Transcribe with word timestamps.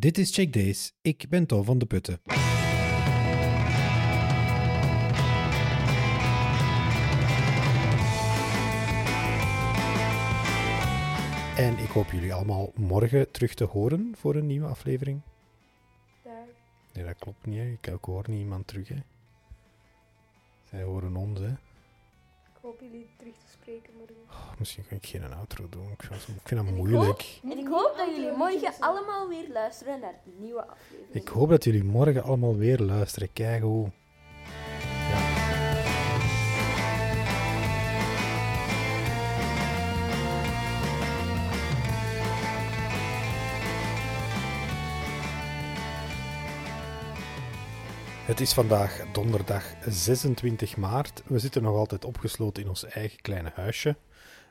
Dit 0.00 0.18
is 0.18 0.34
Check 0.34 0.52
Days. 0.52 0.92
Ik 1.02 1.26
ben 1.28 1.46
Tom 1.46 1.64
van 1.64 1.78
de 1.78 1.86
Putten. 1.86 2.20
En 11.56 11.78
ik 11.78 11.88
hoop 11.88 12.10
jullie 12.10 12.34
allemaal 12.34 12.72
morgen 12.74 13.30
terug 13.30 13.54
te 13.54 13.64
horen 13.64 14.12
voor 14.16 14.34
een 14.34 14.46
nieuwe 14.46 14.66
aflevering. 14.66 15.20
Ja. 16.24 16.44
Nee, 16.92 17.04
dat 17.04 17.18
klopt 17.18 17.46
niet. 17.46 17.58
Hè. 17.58 17.92
Ik, 17.92 17.98
hoor 18.00 18.24
niet 18.28 18.40
iemand 18.40 18.66
terug. 18.66 18.88
Hè. 18.88 18.98
Zij 20.64 20.82
horen 20.82 21.16
ons. 21.16 21.38
Hè. 21.40 21.52
Ik 22.62 22.66
hoop 22.66 22.80
jullie 22.80 23.08
terug 23.18 23.34
te 23.34 23.50
spreken 23.52 23.92
morgen. 23.98 24.16
Oh, 24.30 24.58
misschien 24.58 24.84
kan 24.88 24.96
ik 24.96 25.06
geen 25.06 25.32
outro 25.34 25.68
doen. 25.68 25.82
Ik 25.92 26.02
vind, 26.02 26.10
dat- 26.26 26.36
ik 26.36 26.48
vind 26.48 26.60
dat 26.60 26.68
En 26.68 26.76
ik 26.76 26.76
moeilijk. 26.76 27.40
En 27.42 27.58
ik 27.58 27.66
hoop 27.66 27.94
dat 27.96 28.06
jullie 28.16 28.32
morgen 28.32 28.72
allemaal 28.80 29.28
weer 29.28 29.48
luisteren 29.52 30.00
naar 30.00 30.14
de 30.24 30.30
nieuwe 30.38 30.66
aflevering. 30.66 31.14
Ik 31.14 31.28
hoop 31.28 31.48
dat 31.48 31.64
jullie 31.64 31.84
morgen 31.84 32.22
allemaal 32.22 32.56
weer 32.56 32.78
luisteren. 32.78 33.32
Kijk 33.32 33.62
hoe. 33.62 33.88
Het 48.30 48.40
is 48.40 48.52
vandaag 48.52 49.02
donderdag 49.12 49.64
26 49.86 50.76
maart. 50.76 51.22
We 51.26 51.38
zitten 51.38 51.62
nog 51.62 51.76
altijd 51.76 52.04
opgesloten 52.04 52.62
in 52.62 52.68
ons 52.68 52.84
eigen 52.84 53.20
kleine 53.20 53.50
huisje. 53.54 53.96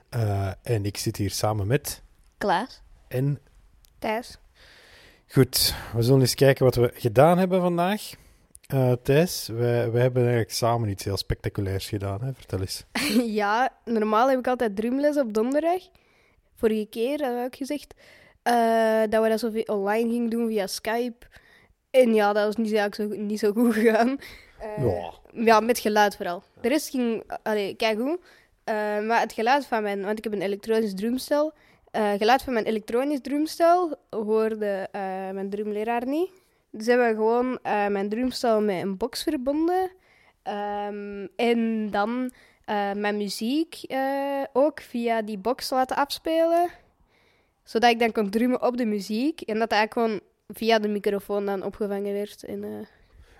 Eh, 0.10 0.52
en 0.62 0.86
ik 0.86 0.98
zit 0.98 1.18
hier 1.18 1.30
samen 1.30 1.68
met 1.68 2.02
Klaas. 2.38 2.82
en 3.08 3.40
Thijs. 4.00 4.38
Goed, 5.28 5.76
we 5.96 6.02
zullen 6.02 6.20
eens 6.20 6.36
kijken 6.36 6.66
wat 6.66 6.76
we 6.76 6.92
gedaan 6.94 7.38
hebben 7.38 7.62
vandaag. 7.62 8.12
Eh 8.68 8.92
Thijs, 9.04 9.48
wij, 9.48 9.92
wij 9.92 10.02
hebben 10.02 10.22
eigenlijk 10.22 10.54
samen 10.54 10.90
iets 10.90 11.04
heel 11.04 11.18
spectaculairs 11.18 11.90
gedaan. 11.90 12.22
Hè? 12.22 12.34
Vertel 12.34 12.60
eens. 12.60 12.86
ja, 13.42 13.78
normaal 13.86 14.30
heb 14.30 14.40
ik 14.40 14.48
altijd 14.48 14.76
drumles 14.76 15.18
op 15.18 15.34
donderdag. 15.34 15.82
Vorige 16.56 16.88
keer 16.90 17.26
had 17.26 17.46
ik 17.46 17.56
gezegd 17.56 17.94
eh, 18.42 19.02
dat 19.10 19.24
we 19.24 19.30
dat 19.30 19.40
zo 19.40 19.52
online 19.66 20.10
gingen 20.10 20.30
doen 20.30 20.48
via 20.48 20.68
Skype. 20.68 21.28
En 21.92 22.14
ja, 22.14 22.34
dat 22.34 22.46
was 22.46 22.56
niet, 22.56 22.74
eigenlijk 22.74 23.14
zo, 23.14 23.22
niet 23.22 23.40
zo 23.40 23.52
goed 23.52 23.74
gegaan. 23.74 24.18
Eh, 24.60 24.84
Ja. 24.84 25.14
Ja, 25.34 25.60
met 25.60 25.80
geluid 25.80 26.16
vooral. 26.16 26.44
De 26.62 26.68
rest 26.68 26.90
ging, 26.90 27.24
allee, 27.44 27.76
kijk 27.76 28.00
goed. 28.00 28.20
Eh, 28.64 28.76
maar 29.00 29.20
het 29.20 29.34
geluid 29.34 29.66
van 29.66 29.84
mijn, 29.84 30.02
want 30.02 30.18
ik 30.18 30.24
heb 30.24 30.34
een 30.34 30.42
elektronisch 30.42 30.94
drumstel. 30.96 31.54
Eh 31.92 32.14
geluid 32.14 32.42
van 32.42 32.54
mijn 32.54 32.66
elektronisch 32.66 33.22
drumstel 33.22 33.96
hoorde 34.10 34.88
mijn 35.34 35.50
drumleraar 35.50 36.06
niet. 36.06 36.30
Dus 36.72 36.86
hebben 36.86 37.08
we 37.08 37.16
gewoon 37.16 37.60
mijn 37.92 38.10
drumstel 38.10 38.62
met 38.62 38.82
een 38.82 38.98
box 38.98 39.24
verbonden. 39.24 39.92
Ehm, 40.44 41.28
en 41.36 41.90
dan 41.90 42.32
mijn 42.96 43.18
muziek 43.18 43.82
ook 44.54 44.82
via 44.82 45.22
die 45.22 45.38
box 45.38 45.70
laten 45.70 45.96
afspelen. 45.96 46.70
Zodat 47.64 47.92
ik 47.92 48.00
dan 48.00 48.12
kon 48.12 48.30
drummen 48.30 48.62
op 48.62 48.78
de 48.78 48.86
muziek. 48.86 49.42
En 49.42 49.60
dat 49.60 49.72
eigenlijk 49.72 49.94
gewoon 49.94 50.20
via 50.54 50.80
de 50.80 50.88
microfoon 50.88 51.46
dan 51.46 51.64
opgevangen 51.64 52.14
werd. 52.14 52.44
En, 52.44 52.64
eh, 52.64 52.70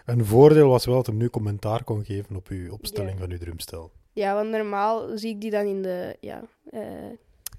Een 0.06 0.26
voordeel 0.26 0.70
was 0.70 0.86
wel 0.86 0.96
dat 0.96 1.06
hem 1.06 1.18
nu 1.18 1.30
commentaar 1.30 1.84
kon 1.84 2.06
geven 2.06 2.36
op 2.36 2.48
uw 2.48 2.72
opstelling 2.72 3.14
Ja. 3.14 3.20
van 3.20 3.32
uw 3.32 3.38
drumstel. 3.38 3.92
Ja, 4.14 4.34
want 4.34 4.50
normaal 4.50 5.18
zie 5.18 5.30
ik 5.30 5.42
die 5.42 5.52
dan 5.52 5.66
in 5.66 5.82
de 5.82 6.18
ja, 6.20 6.44
eh 6.72 6.82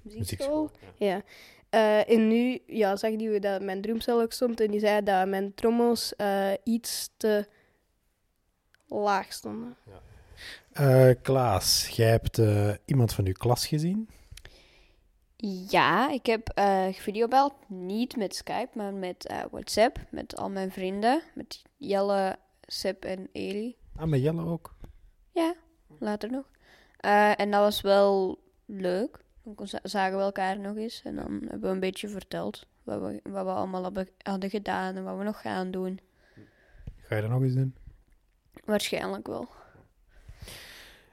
muziekschool. 0.01 0.69
Ja. 0.97 1.21
Eh, 1.69 2.09
en 2.09 2.27
nu 2.27 2.59
ja, 2.67 2.95
zag 2.95 3.15
die 3.15 3.39
dat 3.39 3.61
mijn 3.61 3.81
drumstel 3.81 4.21
ook 4.21 4.31
stond 4.31 4.59
en 4.59 4.71
die 4.71 4.79
zei 4.79 5.03
dat 5.03 5.27
mijn 5.27 5.53
trommels 5.53 6.13
iets 6.63 7.09
te 7.17 7.47
laag 8.87 9.33
stonden. 9.33 9.75
Eh, 10.71 11.09
Klaas, 11.21 11.87
jij 11.87 12.09
hebt 12.09 12.41
iemand 12.85 13.13
van 13.13 13.25
uw 13.25 13.33
klas 13.33 13.67
gezien. 13.67 14.09
Ja, 15.69 16.09
ik 16.09 16.25
heb 16.25 16.49
eh 16.49 16.93
videobeld. 16.93 17.53
Niet 17.67 18.15
met 18.15 18.35
Skype, 18.35 18.69
maar 18.73 18.93
met 18.93 19.27
eh, 19.27 19.43
WhatsApp. 19.51 19.99
Met 20.09 20.35
al 20.37 20.49
mijn 20.49 20.71
vrienden. 20.71 21.21
Met 21.35 21.61
Jelle, 21.77 22.37
Seb 22.61 23.05
en 23.05 23.29
Eli. 23.31 23.75
Ah, 23.95 24.07
met 24.07 24.21
Jelle 24.21 24.45
ook. 24.45 24.75
Ja, 25.31 25.55
later 25.99 26.31
nog. 26.31 26.45
Eh, 26.97 27.39
en 27.39 27.51
dat 27.51 27.61
was 27.61 27.81
wel 27.81 28.39
leuk. 28.65 29.19
Dan 29.43 29.67
zagen 29.83 30.17
we 30.17 30.23
elkaar 30.23 30.59
nog 30.59 30.75
eens. 30.75 31.01
En 31.03 31.15
dan 31.15 31.31
hebben 31.41 31.61
we 31.61 31.67
een 31.67 31.79
beetje 31.79 32.09
verteld 32.09 32.65
wat 32.83 33.01
we, 33.01 33.19
wat 33.23 33.45
we 33.45 33.51
allemaal 33.51 33.83
hebben, 33.83 34.09
hadden 34.17 34.49
gedaan 34.49 34.95
en 34.95 35.03
wat 35.03 35.17
we 35.17 35.23
nog 35.23 35.41
gaan 35.41 35.71
doen. 35.71 35.99
Ga 36.95 37.15
je 37.15 37.21
dat 37.21 37.31
nog 37.31 37.41
eens 37.41 37.53
doen? 37.53 37.75
Waarschijnlijk 38.65 39.27
wel. 39.27 39.47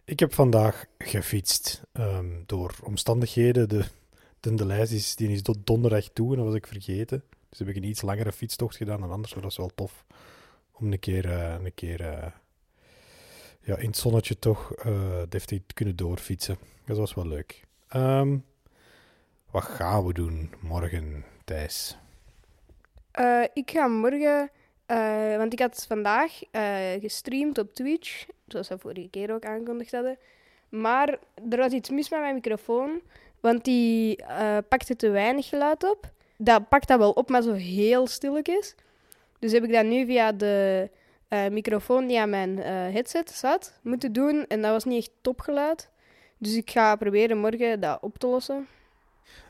Ik 0.05 0.21
heb 0.21 0.35
vandaag 0.35 0.85
gefietst. 0.99 1.83
ehm, 1.93 2.43
door 2.47 2.75
omstandigheden. 2.83 3.69
De, 3.69 3.85
de, 4.41 4.55
de 4.55 4.67
lijst 4.67 4.93
is, 4.93 5.17
die 5.17 5.29
is 5.29 5.43
tot 5.43 5.67
donderdag 5.67 6.05
toe 6.05 6.31
en 6.31 6.37
dat 6.37 6.47
was 6.47 6.55
ik 6.55 6.67
vergeten. 6.67 7.23
Dus 7.49 7.59
heb 7.59 7.69
ik 7.69 7.77
een 7.77 7.89
iets 7.89 8.03
langere 8.03 8.33
fietstocht 8.33 8.77
gedaan 8.77 9.01
dan 9.01 9.11
anders. 9.11 9.33
Dat 9.33 9.45
is 9.45 9.57
wel 9.57 9.71
tof. 9.75 10.05
Om 10.73 10.93
een 10.93 10.99
keer, 10.99 11.25
eh, 11.25 11.65
een 11.65 11.75
keer 11.75 12.01
eh, 12.01 12.31
ja, 13.61 13.77
in 13.77 13.87
het 13.87 13.97
zonnetje 13.97 14.39
toch 14.39 14.75
eh, 14.75 15.23
deftig 15.29 15.61
te 15.67 15.75
kunnen 15.75 15.97
doorfietsen. 15.97 16.59
Dat 16.87 16.97
was 16.97 17.15
wel 17.15 17.27
leuk. 17.27 17.65
Ehm, 17.89 18.39
wat 19.51 19.65
gaan 19.65 20.07
we 20.07 20.13
doen 20.13 20.53
morgen, 20.61 21.25
Thijs? 21.45 21.99
Ik 23.53 23.71
ga 23.71 23.87
morgen, 23.87 24.51
want 25.39 25.53
ik 25.53 25.59
had 25.59 25.85
vandaag 25.89 26.33
gestreamd 27.01 27.59
op 27.59 27.75
Twitch, 27.75 28.27
zoals 28.47 28.69
we 28.69 28.79
vorige 28.79 29.09
keer 29.11 29.33
ook 29.35 29.45
aangekondigd 29.45 29.93
hadden. 29.93 30.19
Maar 30.69 31.19
er 31.51 31.59
was 31.59 31.73
iets 31.73 31.91
mis 31.91 32.11
met 32.11 32.21
mijn 32.21 32.35
microfoon, 32.35 33.01
want 33.41 33.65
die 33.65 34.17
eh, 34.17 34.57
pakte 34.69 34.97
te 34.97 35.09
weinig 35.09 35.49
geluid 35.49 35.91
op. 35.91 36.11
Dat 36.37 36.69
pakt 36.69 36.89
dat 36.89 36.99
wel 36.99 37.11
op, 37.11 37.29
maar 37.29 37.43
zo 37.43 37.53
heel 37.53 38.07
stilletjes. 38.07 38.75
Dus 39.39 39.53
heb 39.53 39.65
ik 39.65 39.73
dat 39.73 39.85
nu 39.85 40.07
via 40.07 40.33
de 40.33 40.91
eh, 41.29 41.49
microfoon 41.49 42.07
die 42.07 42.21
aan 42.21 42.31
mijn 42.31 42.63
eh, 42.63 42.73
headset 42.73 43.31
zat 43.31 43.79
moeten 43.83 44.13
doen. 44.13 44.45
En 44.47 44.63
dat 44.63 44.71
was 44.71 44.85
niet 44.85 44.99
echt 44.99 45.11
topgeluid. 45.21 45.91
Dus 46.39 46.57
ik 46.57 46.71
ga 46.71 46.97
proberen 46.97 47.39
morgen 47.39 47.81
dat 47.81 47.99
op 48.01 48.19
te 48.19 48.27
lossen. 48.27 48.67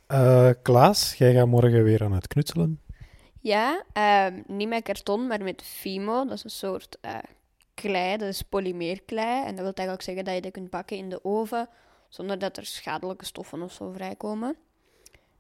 Eh, 0.07 0.51
Klaas, 0.63 1.15
jij 1.15 1.33
gaat 1.33 1.47
morgen 1.47 1.83
weer 1.83 2.03
aan 2.05 2.13
het 2.13 2.27
knutselen. 2.27 2.81
Ja, 3.41 3.83
ehm, 3.93 4.43
niet 4.47 4.69
met 4.69 4.83
karton, 4.83 5.27
maar 5.27 5.43
met 5.43 5.63
Fimo. 5.63 6.25
Dat 6.25 6.37
is 6.37 6.45
een 6.45 6.51
soort 6.51 6.99
eh, 7.01 7.15
klei, 7.75 8.17
dat 8.17 8.29
is 8.29 8.43
polymeerklei. 8.43 9.45
En 9.45 9.57
dat 9.57 9.65
wil 9.65 9.73
eigenlijk 9.73 10.03
zeggen 10.03 10.25
dat 10.25 10.35
je 10.35 10.41
dat 10.41 10.53
kunt 10.53 10.71
bakken 10.71 10.97
in 10.97 11.09
de 11.09 11.25
oven, 11.25 11.69
zonder 12.09 12.39
dat 12.39 12.57
er 12.57 12.67
schadelijke 12.67 13.25
stoffen 13.25 13.63
of 13.63 13.73
zo 13.73 13.91
vrijkomen. 13.93 14.57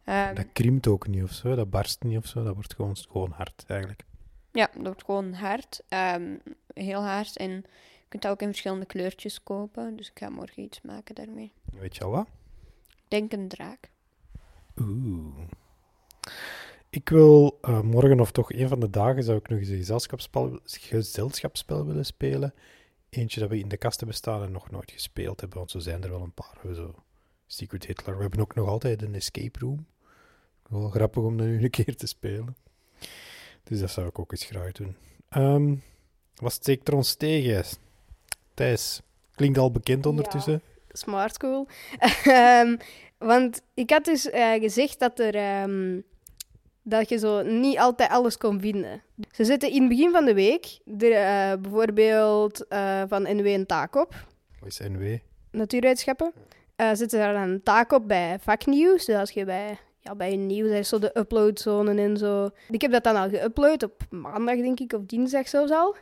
Ehm, 0.05 0.35
Dat 0.35 0.47
krimpt 0.53 0.87
ook 0.87 1.07
niet 1.07 1.23
of 1.23 1.33
zo, 1.33 1.55
dat 1.55 1.71
barst 1.71 2.03
niet 2.03 2.17
of 2.19 2.27
zo. 2.27 2.45
Dat 2.45 2.55
wordt 2.55 2.75
gewoon, 2.75 2.97
gewoon 2.97 3.31
hard 3.31 3.65
eigenlijk. 3.67 4.05
Ja, 4.53 4.71
dat 4.75 4.83
wordt 4.85 5.05
gewoon 5.05 5.33
hard. 5.33 5.81
ehm, 5.89 6.37
heel 6.75 7.03
hard. 7.03 7.37
En 7.37 7.51
je 7.51 7.63
kunt 8.09 8.23
dat 8.23 8.33
ook 8.33 8.41
in 8.43 8.49
verschillende 8.49 8.87
kleurtjes 8.87 9.43
kopen. 9.43 9.97
Dus 9.97 10.09
ik 10.11 10.19
ga 10.19 10.29
morgen 10.29 10.63
iets 10.63 10.81
maken 10.81 11.15
daarmee. 11.15 11.53
Weet 11.73 11.97
je 11.97 12.05
al 12.05 12.11
wat? 12.11 12.29
Denk 13.09 13.33
een 13.33 13.49
draak. 13.49 13.91
Oeh. 14.81 15.35
Ik 16.91 17.09
wil 17.09 17.59
eh, 17.63 17.81
morgen 17.81 18.21
of 18.21 18.31
toch 18.33 18.53
een 18.53 18.69
van 18.69 18.81
de 18.81 18.91
dagen 18.91 19.23
zou 19.23 19.39
ik 19.39 19.49
nog 19.49 19.59
eens 19.59 19.69
een 19.69 19.77
gezelschapsspel, 19.77 20.59
gezelschapsspel 20.65 21.87
willen 21.87 22.05
spelen. 22.07 22.55
Eentje 23.11 23.41
dat 23.41 23.49
we 23.49 23.59
in 23.59 23.69
de 23.69 23.77
kast 23.77 23.99
hebben 23.99 24.17
staan 24.17 24.43
en 24.43 24.53
nog 24.53 24.71
nooit 24.71 24.91
gespeeld 24.91 25.41
hebben, 25.41 25.59
want 25.59 25.71
zo 25.71 25.79
zijn 25.79 26.03
er 26.03 26.11
wel 26.11 26.23
een 26.23 26.35
paar. 26.35 26.59
We 26.63 26.75
zo 26.75 26.95
Secret 27.47 27.87
Hitler. 27.87 28.17
We 28.17 28.23
hebben 28.23 28.41
ook 28.41 28.55
nog 28.55 28.69
altijd 28.69 29.03
een 29.03 29.15
escape 29.15 29.59
room. 29.59 29.87
Wel 30.69 30.91
grappig 30.91 31.23
om 31.23 31.37
dat 31.37 31.47
nu 31.47 31.63
een 31.63 31.71
keer 31.71 31.97
te 31.97 32.07
spelen. 32.07 32.57
Dus 33.65 33.81
dat 33.81 33.91
zou 33.91 34.07
ik 34.07 34.19
ook 34.19 34.33
eens 34.33 34.45
graag 34.45 34.73
doen. 34.73 34.97
Ehm, 35.29 35.75
wat 36.35 36.53
steekt 36.53 36.89
er 36.89 36.95
ons 36.95 37.15
tegen? 37.15 37.65
Thijs, 38.55 39.01
klinkt 39.35 39.59
al 39.59 39.71
bekend 39.71 40.07
ondertussen. 40.07 40.63
Smart 40.89 41.35
school. 41.35 41.69
Ehm, 42.25 42.77
want 43.19 43.63
ik 43.75 43.91
had 43.91 44.05
dus 44.05 44.31
eh, 44.31 44.53
gezegd 44.53 44.99
dat, 44.99 45.19
er, 45.19 45.35
ehm, 45.35 46.01
dat 46.83 47.09
je 47.09 47.19
zo 47.19 47.43
niet 47.43 47.79
altijd 47.79 48.11
alles 48.11 48.37
kon 48.39 48.61
vinden. 48.61 49.03
Ze 49.33 49.45
zetten 49.45 49.71
in 49.71 49.81
het 49.81 49.89
begin 49.89 50.11
van 50.11 50.25
de 50.25 50.35
week 50.35 50.79
er, 50.99 51.13
eh, 51.13 51.53
bijvoorbeeld 51.61 52.67
eh, 52.69 53.03
van 53.09 53.23
NW 53.23 53.47
een 53.47 53.67
taak 53.67 53.95
op, 53.97 54.15
Wat 54.61 54.69
is 54.69 54.79
NW? 54.79 55.17
natuurwetenschappen. 55.51 56.33
Zetten 56.77 57.11
ze 57.11 57.17
daar 57.17 57.33
dan 57.33 57.49
een 57.49 57.63
taak 57.63 57.93
op 57.93 58.09
bij 58.09 58.37
vaknieuws. 58.41 59.05
Dus 59.05 59.17
als 59.17 59.31
je 59.31 59.45
bij, 59.45 59.79
ja, 60.01 60.15
bij 60.15 60.33
een 60.33 60.47
nieuws 60.47 60.71
is 60.71 60.89
zo 60.89 60.99
de 60.99 61.19
uploadzone 61.19 62.01
en 62.03 62.17
zo. 62.17 62.51
Ik 62.71 62.81
heb 62.81 62.93
dat 62.93 63.05
dan 63.05 63.17
al 63.17 63.29
geüpload 63.29 63.83
op 63.85 64.03
maandag, 64.11 64.57
denk 64.57 64.81
ik, 64.81 64.93
of 64.93 65.03
dinsdag 65.07 65.49
zelfs 65.49 65.73
al. 65.73 65.97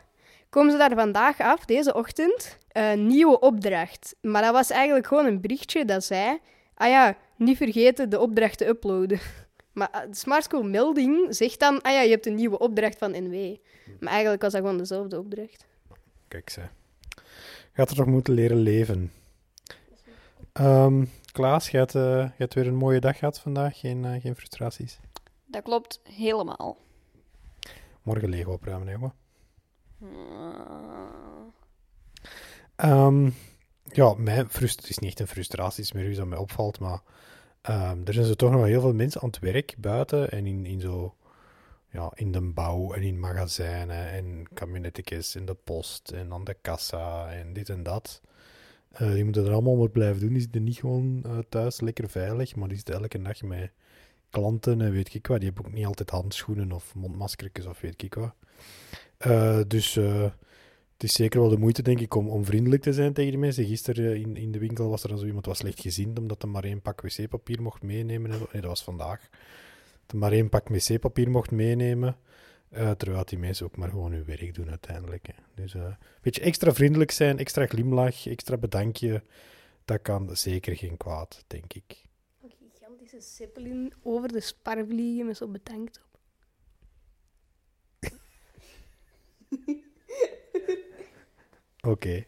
Komen 0.49 0.71
ze 0.71 0.77
daar 0.77 0.95
vandaag 0.95 1.39
af, 1.39 1.65
deze 1.65 1.93
ochtend, 1.93 2.57
een 2.71 3.07
nieuwe 3.07 3.39
opdracht. 3.39 4.15
Maar 4.21 4.41
dat 4.41 4.53
was 4.53 4.69
eigenlijk 4.69 5.07
gewoon 5.07 5.25
een 5.25 5.41
berichtje 5.41 5.85
dat 5.85 6.03
zei... 6.03 6.39
Ah 6.75 6.89
ja, 6.89 7.17
niet 7.35 7.57
vergeten 7.57 8.09
de 8.09 8.19
opdracht 8.19 8.57
te 8.57 8.67
uploaden. 8.67 9.19
Maar 9.77 9.89
eh, 9.91 10.01
de 10.09 10.15
Smart 10.15 10.43
School 10.43 10.63
melding 10.63 11.35
zegt 11.35 11.59
dan, 11.59 11.81
ah 11.81 11.91
ja, 11.91 12.01
je 12.01 12.09
hebt 12.09 12.25
een 12.25 12.35
nieuwe 12.35 12.59
opdracht 12.59 12.97
van 12.97 13.11
NW. 13.11 13.55
Maar 13.99 14.11
eigenlijk 14.11 14.41
was 14.41 14.51
dat 14.51 14.61
gewoon 14.61 14.77
dezelfde 14.77 15.19
opdracht. 15.19 15.65
Kijk, 16.27 16.49
ze. 16.49 16.61
Gaat 17.73 17.89
er 17.89 17.95
toch 17.95 18.05
moeten 18.05 18.33
leren 18.33 18.57
leven. 18.57 19.11
Ehm, 20.53 21.05
Klaas, 21.31 21.69
je 21.69 21.77
hebt, 21.77 21.95
eh, 21.95 22.01
je 22.01 22.31
hebt 22.37 22.53
weer 22.53 22.67
een 22.67 22.75
mooie 22.75 22.99
dag 22.99 23.17
gehad 23.17 23.39
vandaag. 23.39 23.79
Geen, 23.79 24.05
eh, 24.05 24.21
geen 24.21 24.35
frustraties. 24.35 24.99
Dat 25.45 25.63
klopt 25.63 26.01
helemaal. 26.03 26.77
Morgen 28.01 28.29
Lego 28.29 28.51
opruimen, 28.51 28.87
hè, 28.87 28.93
jongen. 28.93 29.13
Uh, 30.03 30.97
Ehm, 32.77 33.29
ja, 33.83 34.13
mijn 34.17 34.49
frust 34.49 34.79
het 34.81 34.89
is 34.89 34.97
niet 34.97 35.09
echt 35.09 35.19
een 35.19 35.27
frustratie, 35.27 35.83
het 35.83 35.93
is 35.93 36.01
meer 36.01 36.09
iets 36.09 36.17
dat 36.17 36.27
mij 36.27 36.37
opvalt, 36.37 36.79
maar 36.79 37.01
ehm, 37.61 37.99
er 38.05 38.13
zijn 38.13 38.25
zo 38.25 38.33
toch 38.33 38.51
nog 38.51 38.65
heel 38.65 38.81
veel 38.81 38.93
mensen 38.93 39.21
aan 39.21 39.29
het 39.29 39.39
werk 39.39 39.75
buiten 39.77 40.31
en 40.31 40.45
in, 40.45 40.65
in 40.65 40.81
zo, 40.81 41.15
ja, 41.91 42.11
in 42.15 42.31
de 42.31 42.41
bouw 42.41 42.93
en 42.93 43.01
in 43.01 43.19
magazijnen 43.19 44.09
en 44.11 44.45
kabinetjes 44.53 45.35
in 45.35 45.45
de 45.45 45.53
post 45.53 46.11
en 46.11 46.33
aan 46.33 46.43
de 46.43 46.57
kassa 46.61 47.31
en 47.31 47.53
dit 47.53 47.69
en 47.69 47.83
dat. 47.83 48.21
Eh, 48.91 49.11
die 49.11 49.23
moeten 49.23 49.45
er 49.45 49.51
allemaal 49.51 49.77
wat 49.77 49.91
blijven 49.91 50.19
doen. 50.19 50.29
Die 50.29 50.41
zitten 50.41 50.63
niet 50.63 50.77
gewoon 50.77 51.23
eh, 51.25 51.37
thuis 51.49 51.81
lekker 51.81 52.09
veilig, 52.09 52.55
maar 52.55 52.67
die 52.67 52.77
zitten 52.77 52.95
elke 52.95 53.21
dag 53.21 53.41
met 53.41 53.71
klanten 54.29 54.81
en 54.81 54.91
weet 54.91 55.13
ik 55.13 55.27
wat. 55.27 55.39
Die 55.39 55.47
hebben 55.47 55.65
ook 55.65 55.73
niet 55.73 55.85
altijd 55.85 56.09
handschoenen 56.09 56.71
of 56.71 56.95
mondmaskertjes 56.95 57.65
of 57.65 57.81
weet 57.81 58.03
ik 58.03 58.13
wat. 58.13 58.33
Eh, 59.17 59.59
dus 59.67 59.99
het 60.97 61.05
is 61.09 61.13
zeker 61.13 61.39
wel 61.39 61.49
de 61.49 61.57
moeite, 61.57 61.81
denk 61.81 61.99
ik, 61.99 62.15
om, 62.15 62.29
om 62.29 62.45
vriendelijk 62.45 62.81
te 62.81 62.93
zijn 62.93 63.13
tegen 63.13 63.31
die 63.31 63.39
mensen. 63.39 63.65
Gisteren 63.65 64.13
eh, 64.13 64.19
in, 64.21 64.35
in 64.35 64.51
de 64.51 64.59
winkel 64.59 64.89
was 64.89 65.03
er 65.03 65.09
dan 65.09 65.17
zo 65.17 65.25
iemand 65.25 65.45
wat 65.45 65.57
slecht 65.57 65.79
gezien, 65.81 66.17
omdat 66.17 66.41
hij 66.41 66.51
maar 66.51 66.63
één 66.63 66.81
pak 66.81 67.01
wc-papier 67.01 67.61
mocht 67.61 67.81
meenemen. 67.81 68.29
Nee, 68.29 68.39
dat 68.51 68.63
was 68.63 68.83
vandaag. 68.83 69.29
Dat 70.01 70.11
hij 70.11 70.19
maar 70.19 70.31
één 70.31 70.49
pak 70.49 70.67
wc-papier 70.67 71.29
mocht 71.29 71.51
meenemen. 71.51 72.17
eh, 72.69 72.91
terwijl 72.91 73.25
die 73.25 73.37
mensen 73.37 73.65
ook 73.65 73.77
maar 73.77 73.89
gewoon 73.89 74.11
hun 74.11 74.25
werk 74.25 74.53
doen 74.53 74.69
uiteindelijk. 74.69 75.27
Hè. 75.27 75.33
Dus 75.55 75.73
eh, 75.75 75.81
een 75.81 75.97
beetje 76.21 76.41
extra 76.41 76.73
vriendelijk 76.73 77.11
zijn, 77.11 77.37
extra 77.39 77.65
glimlach, 77.65 78.27
extra 78.27 78.57
bedankje. 78.57 79.23
Dat 79.85 80.01
kan 80.01 80.35
zeker 80.35 80.75
geen 80.75 80.97
kwaad, 80.97 81.43
denk 81.47 81.73
ik. 81.73 82.03
Een 82.41 82.51
gigantische 82.59 83.21
zeppelin 83.21 83.93
over 84.03 84.31
de 84.31 84.39
spar 84.41 84.85
vliegen 84.85 85.25
met 85.25 85.37
zo 85.37 85.47
bedankt 85.47 86.01
op. 86.03 86.19
Oké. 91.87 92.25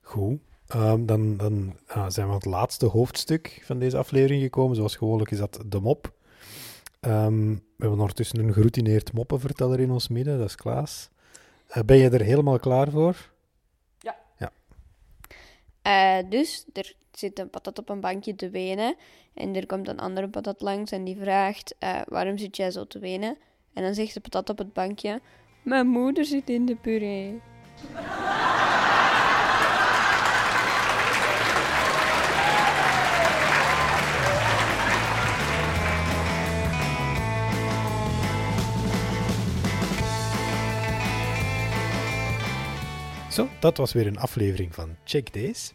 Goed. 0.00 0.40
Ehm, 0.66 1.06
dan 1.06 1.36
dan 1.36 1.76
ah, 1.86 2.10
zijn 2.10 2.26
we 2.26 2.32
aan 2.32 2.38
het 2.38 2.46
laatste 2.46 2.86
hoofdstuk 2.86 3.60
van 3.64 3.78
deze 3.78 3.96
aflevering 3.96 4.42
gekomen. 4.42 4.76
Zoals 4.76 4.96
gewoonlijk 4.96 5.30
is 5.30 5.38
dat 5.38 5.62
de 5.66 5.80
mop. 5.80 6.12
Ehm, 7.00 7.48
we 7.48 7.60
hebben 7.78 7.98
ondertussen 7.98 8.38
een 8.38 8.52
geroutineerd 8.52 9.12
moppenverteller 9.12 9.80
in 9.80 9.90
ons 9.90 10.08
midden, 10.08 10.38
dat 10.38 10.48
is 10.48 10.54
Klaas. 10.54 11.08
Eh, 11.66 11.82
ben 11.82 11.96
je 11.96 12.10
er 12.10 12.20
helemaal 12.20 12.58
klaar 12.58 12.90
voor? 12.90 13.30
Eh, 15.82 16.18
dus 16.28 16.66
er 16.72 16.94
zit 17.12 17.38
een 17.38 17.50
patat 17.50 17.78
op 17.78 17.88
een 17.88 18.00
bankje 18.00 18.34
te 18.34 18.50
wenen. 18.50 18.94
En 19.34 19.56
er 19.56 19.66
komt 19.66 19.88
een 19.88 19.98
andere 19.98 20.28
patat 20.28 20.60
langs 20.60 20.90
en 20.90 21.04
die 21.04 21.16
vraagt: 21.16 21.74
eh, 21.78 22.00
Waarom 22.06 22.38
zit 22.38 22.56
jij 22.56 22.70
zo 22.70 22.86
te 22.86 22.98
wenen? 22.98 23.36
En 23.72 23.82
dan 23.82 23.94
zegt 23.94 24.14
de 24.14 24.20
patat 24.20 24.50
op 24.50 24.58
het 24.58 24.72
bankje: 24.72 25.20
Mijn 25.62 25.86
moeder 25.86 26.24
zit 26.24 26.50
in 26.50 26.66
de 26.66 26.76
puree. 26.76 27.40
Zo, 43.30 43.48
dat 43.60 43.76
was 43.76 43.92
weer 43.92 44.06
een 44.06 44.18
aflevering 44.18 44.74
van 44.74 44.96
Check 45.04 45.32
Days. 45.32 45.72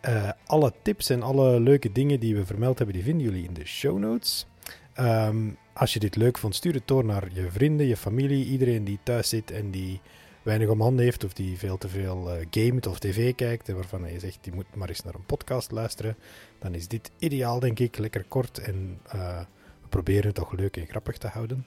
Eh, 0.00 0.30
alle 0.46 0.72
tips 0.82 1.10
en 1.10 1.22
alle 1.22 1.60
leuke 1.60 1.92
dingen 1.92 2.20
die 2.20 2.36
we 2.36 2.46
vermeld 2.46 2.78
hebben, 2.78 2.96
die 2.96 3.04
vinden 3.04 3.26
jullie 3.26 3.44
in 3.44 3.54
de 3.54 3.66
show 3.66 3.98
notes. 3.98 4.46
Ehm, 4.94 5.50
als 5.72 5.92
je 5.92 5.98
dit 5.98 6.16
leuk 6.16 6.38
vond, 6.38 6.54
stuur 6.54 6.74
het 6.74 6.88
door 6.88 7.04
naar 7.04 7.28
je 7.32 7.50
vrienden, 7.50 7.86
je 7.86 7.96
familie, 7.96 8.46
iedereen 8.46 8.84
die 8.84 8.98
thuis 9.02 9.28
zit 9.28 9.50
en 9.50 9.70
die 9.70 10.00
weinig 10.42 10.68
om 10.68 10.80
handen 10.80 11.04
heeft 11.04 11.24
of 11.24 11.32
die 11.32 11.58
veel 11.58 11.78
te 11.78 11.88
veel 11.88 12.30
eh, 12.30 12.46
gamet 12.50 12.86
of 12.86 12.98
tv 12.98 13.34
kijkt 13.34 13.68
en 13.68 13.74
waarvan 13.74 14.12
je 14.12 14.18
zegt, 14.18 14.38
die 14.40 14.54
moet 14.54 14.74
maar 14.74 14.88
eens 14.88 15.02
naar 15.02 15.14
een 15.14 15.26
podcast 15.26 15.70
luisteren. 15.70 16.16
Dan 16.58 16.74
is 16.74 16.88
dit 16.88 17.10
ideaal, 17.18 17.60
denk 17.60 17.78
ik. 17.78 17.98
Lekker 17.98 18.24
kort 18.28 18.58
en 18.58 18.98
eh, 19.08 19.38
we 19.80 19.88
proberen 19.88 20.26
het 20.26 20.34
toch 20.34 20.52
leuk 20.52 20.76
en 20.76 20.86
grappig 20.86 21.18
te 21.18 21.26
houden. 21.26 21.66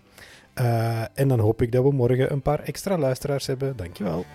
Eh, 0.53 1.01
en 1.13 1.27
dan 1.27 1.39
hoop 1.39 1.61
ik 1.61 1.71
dat 1.71 1.83
we 1.83 1.91
morgen 1.91 2.31
een 2.31 2.41
paar 2.41 2.59
extra 2.59 2.97
luisteraars 2.97 3.45
hebben. 3.45 3.77
Dankjewel. 3.77 4.25